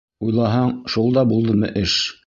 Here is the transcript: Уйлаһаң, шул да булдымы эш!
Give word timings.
Уйлаһаң, 0.27 0.73
шул 0.95 1.15
да 1.19 1.25
булдымы 1.35 1.73
эш! 1.85 2.01